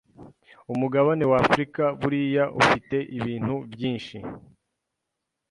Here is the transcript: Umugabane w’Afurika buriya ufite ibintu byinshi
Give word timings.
Umugabane 0.73 1.23
w’Afurika 1.31 1.83
buriya 1.99 2.43
ufite 2.61 2.97
ibintu 3.17 3.55
byinshi 3.71 4.17